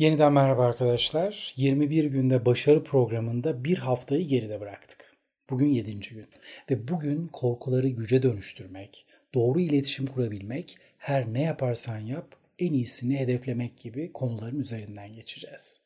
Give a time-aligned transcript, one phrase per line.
[0.00, 1.52] Yeniden merhaba arkadaşlar.
[1.56, 5.16] 21 günde başarı programında bir haftayı geride bıraktık.
[5.50, 6.00] Bugün 7.
[6.00, 6.26] gün
[6.70, 13.78] ve bugün korkuları güce dönüştürmek, doğru iletişim kurabilmek, her ne yaparsan yap en iyisini hedeflemek
[13.78, 15.80] gibi konuların üzerinden geçeceğiz.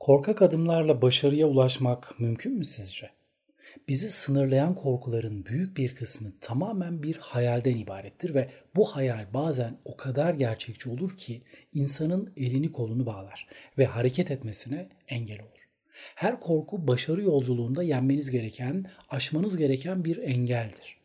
[0.00, 3.10] Korkak adımlarla başarıya ulaşmak mümkün mü sizce?
[3.88, 9.96] Bizi sınırlayan korkuların büyük bir kısmı tamamen bir hayalden ibarettir ve bu hayal bazen o
[9.96, 11.42] kadar gerçekçi olur ki
[11.74, 13.48] insanın elini kolunu bağlar
[13.78, 15.68] ve hareket etmesine engel olur.
[16.14, 20.98] Her korku başarı yolculuğunda yenmeniz gereken, aşmanız gereken bir engeldir.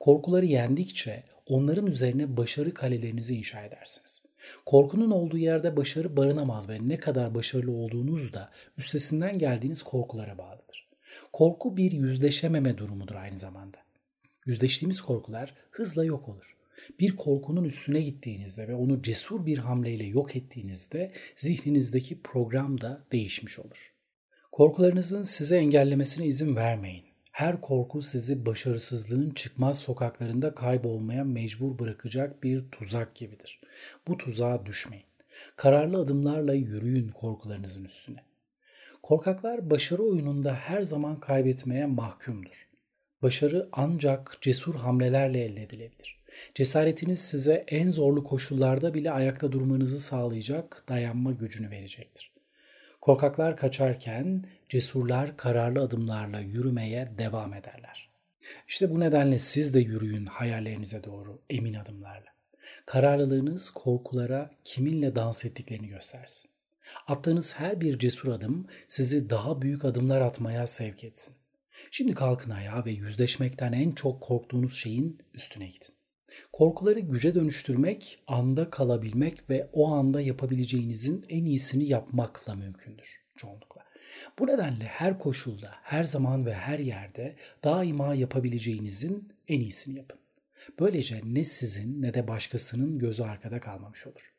[0.00, 4.22] Korkuları yendikçe onların üzerine başarı kalelerinizi inşa edersiniz.
[4.66, 10.85] Korkunun olduğu yerde başarı barınamaz ve ne kadar başarılı olduğunuz da üstesinden geldiğiniz korkulara bağlıdır.
[11.32, 13.78] Korku bir yüzleşememe durumudur aynı zamanda.
[14.46, 16.56] Yüzleştiğimiz korkular hızla yok olur.
[17.00, 23.58] Bir korkunun üstüne gittiğinizde ve onu cesur bir hamleyle yok ettiğinizde zihninizdeki program da değişmiş
[23.58, 23.92] olur.
[24.52, 27.04] Korkularınızın size engellemesine izin vermeyin.
[27.32, 33.60] Her korku sizi başarısızlığın çıkmaz sokaklarında kaybolmaya mecbur bırakacak bir tuzak gibidir.
[34.08, 35.06] Bu tuzağa düşmeyin.
[35.56, 38.25] Kararlı adımlarla yürüyün korkularınızın üstüne.
[39.06, 42.68] Korkaklar başarı oyununda her zaman kaybetmeye mahkumdur.
[43.22, 46.22] Başarı ancak cesur hamlelerle elde edilebilir.
[46.54, 52.32] Cesaretiniz size en zorlu koşullarda bile ayakta durmanızı sağlayacak dayanma gücünü verecektir.
[53.00, 58.10] Korkaklar kaçarken cesurlar kararlı adımlarla yürümeye devam ederler.
[58.68, 62.30] İşte bu nedenle siz de yürüyün hayallerinize doğru emin adımlarla.
[62.86, 66.55] Kararlılığınız korkulara kiminle dans ettiklerini göstersin.
[67.06, 71.36] Attığınız her bir cesur adım sizi daha büyük adımlar atmaya sevk etsin.
[71.90, 75.96] Şimdi kalkın ayağa ve yüzleşmekten en çok korktuğunuz şeyin üstüne gidin.
[76.52, 83.82] Korkuları güce dönüştürmek, anda kalabilmek ve o anda yapabileceğinizin en iyisini yapmakla mümkündür çoğunlukla.
[84.38, 90.20] Bu nedenle her koşulda, her zaman ve her yerde daima yapabileceğinizin en iyisini yapın.
[90.80, 94.35] Böylece ne sizin ne de başkasının gözü arkada kalmamış olur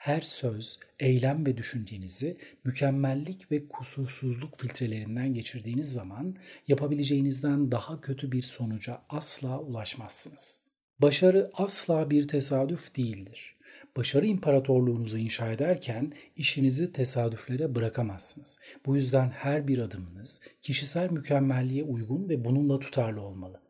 [0.00, 6.34] her söz, eylem ve düşüncenizi mükemmellik ve kusursuzluk filtrelerinden geçirdiğiniz zaman
[6.68, 10.60] yapabileceğinizden daha kötü bir sonuca asla ulaşmazsınız.
[10.98, 13.56] Başarı asla bir tesadüf değildir.
[13.96, 18.60] Başarı imparatorluğunuzu inşa ederken işinizi tesadüflere bırakamazsınız.
[18.86, 23.60] Bu yüzden her bir adımınız kişisel mükemmelliğe uygun ve bununla tutarlı olmalı.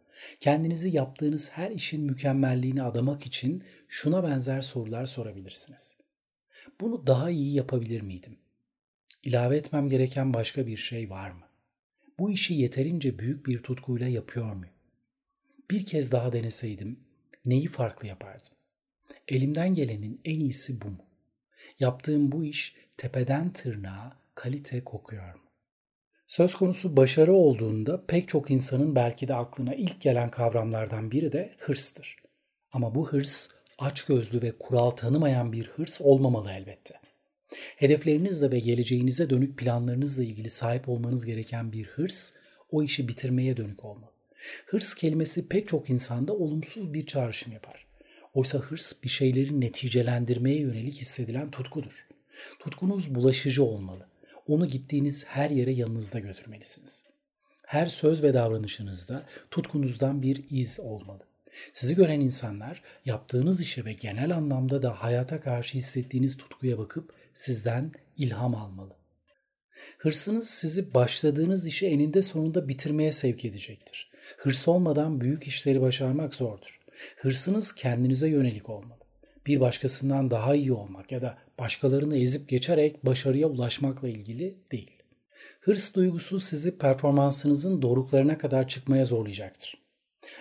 [0.41, 6.01] Kendinizi yaptığınız her işin mükemmelliğini adamak için şuna benzer sorular sorabilirsiniz.
[6.81, 8.37] Bunu daha iyi yapabilir miydim?
[9.23, 11.45] İlave etmem gereken başka bir şey var mı?
[12.19, 14.75] Bu işi yeterince büyük bir tutkuyla yapıyor muyum?
[15.71, 17.01] Bir kez daha deneseydim
[17.45, 18.53] neyi farklı yapardım?
[19.29, 21.07] Elimden gelenin en iyisi bu mu?
[21.81, 25.41] Yaptığım bu iş tepeden tırnağa kalite kokuyor mu?
[26.27, 31.55] Söz konusu başarı olduğunda pek çok insanın belki de aklına ilk gelen kavramlardan biri de
[31.59, 32.17] hırstır.
[32.73, 33.49] Ama bu hırs
[33.81, 36.95] açgözlü ve kural tanımayan bir hırs olmamalı elbette.
[37.77, 42.33] Hedeflerinizle ve geleceğinize dönük planlarınızla ilgili sahip olmanız gereken bir hırs,
[42.71, 44.11] o işi bitirmeye dönük olmalı.
[44.67, 47.87] Hırs kelimesi pek çok insanda olumsuz bir çağrışım yapar.
[48.35, 52.07] Oysa hırs bir şeyleri neticelendirmeye yönelik hissedilen tutkudur.
[52.59, 54.09] Tutkunuz bulaşıcı olmalı.
[54.47, 57.07] Onu gittiğiniz her yere yanınızda götürmelisiniz.
[57.67, 61.30] Her söz ve davranışınızda tutkunuzdan bir iz olmalı.
[61.73, 67.93] Sizi gören insanlar yaptığınız işe ve genel anlamda da hayata karşı hissettiğiniz tutkuya bakıp sizden
[68.17, 68.97] ilham almalı.
[69.99, 74.11] Hırsınız sizi başladığınız işi eninde sonunda bitirmeye sevk edecektir.
[74.37, 76.81] Hırs olmadan büyük işleri başarmak zordur.
[77.17, 79.01] Hırsınız kendinize yönelik olmalı.
[79.47, 84.91] Bir başkasından daha iyi olmak ya da başkalarını ezip geçerek başarıya ulaşmakla ilgili değil.
[85.61, 89.80] Hırs duygusu sizi performansınızın doruklarına kadar çıkmaya zorlayacaktır.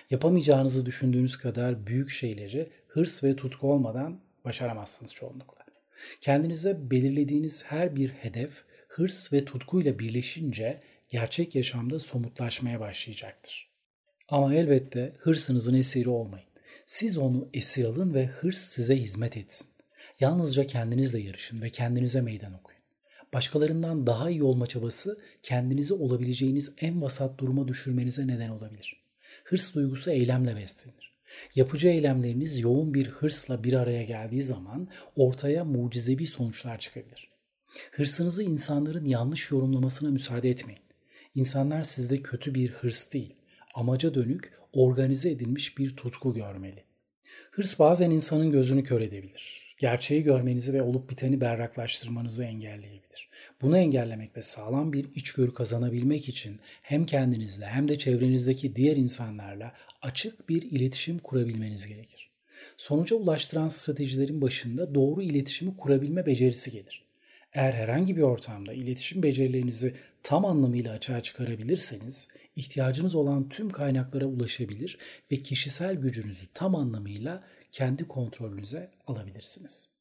[0.09, 5.65] Yapamayacağınızı düşündüğünüz kadar büyük şeyleri hırs ve tutku olmadan başaramazsınız çoğunlukla.
[6.21, 13.69] Kendinize belirlediğiniz her bir hedef hırs ve tutkuyla birleşince gerçek yaşamda somutlaşmaya başlayacaktır.
[14.29, 16.47] Ama elbette hırsınızın esiri olmayın.
[16.85, 19.67] Siz onu esir alın ve hırs size hizmet etsin.
[20.19, 22.81] Yalnızca kendinizle yarışın ve kendinize meydan okuyun.
[23.33, 29.08] Başkalarından daha iyi olma çabası kendinizi olabileceğiniz en vasat duruma düşürmenize neden olabilir.
[29.43, 31.13] Hırs duygusu eylemle beslenir.
[31.55, 37.29] Yapıcı eylemleriniz yoğun bir hırsla bir araya geldiği zaman ortaya mucizevi sonuçlar çıkabilir.
[37.91, 40.81] Hırsınızı insanların yanlış yorumlamasına müsaade etmeyin.
[41.35, 43.35] İnsanlar sizde kötü bir hırs değil,
[43.75, 46.83] amaca dönük, organize edilmiş bir tutku görmeli.
[47.51, 49.75] Hırs bazen insanın gözünü kör edebilir.
[49.77, 53.29] Gerçeği görmenizi ve olup biteni berraklaştırmanızı engelleyebilir.
[53.61, 59.73] Bunu engellemek ve sağlam bir içgörü kazanabilmek için hem kendinizle hem de çevrenizdeki diğer insanlarla
[60.01, 62.29] açık bir iletişim kurabilmeniz gerekir.
[62.77, 67.03] Sonuca ulaştıran stratejilerin başında doğru iletişimi kurabilme becerisi gelir.
[67.53, 74.97] Eğer herhangi bir ortamda iletişim becerilerinizi tam anlamıyla açığa çıkarabilirseniz, ihtiyacınız olan tüm kaynaklara ulaşabilir
[75.31, 79.98] ve kişisel gücünüzü tam anlamıyla kendi kontrolünüze alabilirsiniz.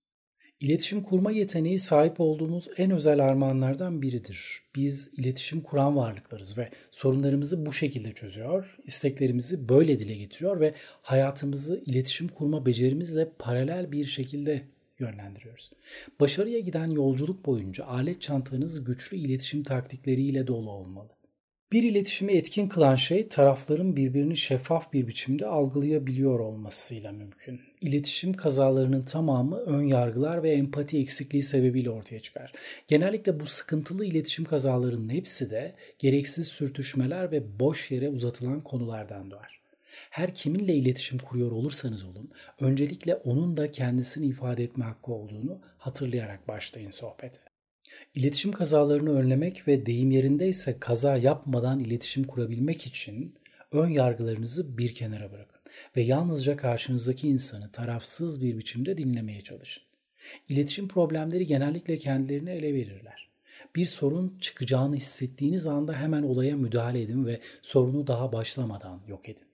[0.61, 4.63] İletişim kurma yeteneği sahip olduğumuz en özel armağanlardan biridir.
[4.75, 11.83] Biz iletişim kuran varlıklarız ve sorunlarımızı bu şekilde çözüyor, isteklerimizi böyle dile getiriyor ve hayatımızı
[11.87, 14.63] iletişim kurma becerimizle paralel bir şekilde
[14.99, 15.71] yönlendiriyoruz.
[16.21, 21.18] Başarıya giden yolculuk boyunca alet çantanız güçlü iletişim taktikleriyle dolu olmalı.
[21.73, 27.61] Bir iletişimi etkin kılan şey tarafların birbirini şeffaf bir biçimde algılayabiliyor olmasıyla mümkün.
[27.81, 32.53] İletişim kazalarının tamamı ön yargılar ve empati eksikliği sebebiyle ortaya çıkar.
[32.89, 39.61] Genellikle bu sıkıntılı iletişim kazalarının hepsi de gereksiz sürtüşmeler ve boş yere uzatılan konulardan doğar.
[40.11, 42.31] Her kiminle iletişim kuruyor olursanız olun,
[42.61, 47.48] öncelikle onun da kendisini ifade etme hakkı olduğunu hatırlayarak başlayın sohbete.
[48.15, 53.35] İletişim kazalarını önlemek ve deyim yerindeyse kaza yapmadan iletişim kurabilmek için
[53.73, 55.61] ön yargılarınızı bir kenara bırakın
[55.97, 59.83] ve yalnızca karşınızdaki insanı tarafsız bir biçimde dinlemeye çalışın.
[60.49, 63.29] İletişim problemleri genellikle kendilerini ele verirler.
[63.77, 69.47] Bir sorun çıkacağını hissettiğiniz anda hemen olaya müdahale edin ve sorunu daha başlamadan yok edin.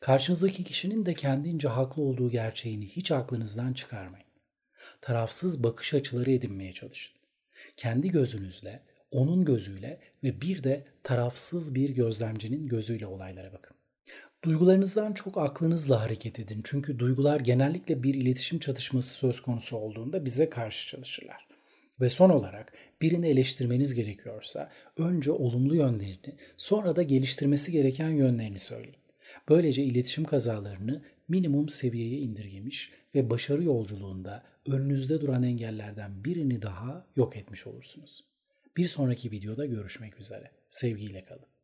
[0.00, 4.26] Karşınızdaki kişinin de kendince haklı olduğu gerçeğini hiç aklınızdan çıkarmayın.
[5.00, 7.15] Tarafsız bakış açıları edinmeye çalışın.
[7.76, 13.76] Kendi gözünüzle, onun gözüyle ve bir de tarafsız bir gözlemcinin gözüyle olaylara bakın.
[14.44, 16.60] Duygularınızdan çok aklınızla hareket edin.
[16.64, 21.46] Çünkü duygular genellikle bir iletişim çatışması söz konusu olduğunda bize karşı çalışırlar.
[22.00, 22.72] Ve son olarak
[23.02, 28.96] birini eleştirmeniz gerekiyorsa önce olumlu yönlerini, sonra da geliştirmesi gereken yönlerini söyleyin.
[29.48, 37.36] Böylece iletişim kazalarını minimum seviyeye indirgemiş ve başarı yolculuğunda önünüzde duran engellerden birini daha yok
[37.36, 38.24] etmiş olursunuz.
[38.76, 40.50] Bir sonraki videoda görüşmek üzere.
[40.70, 41.55] Sevgiyle kalın.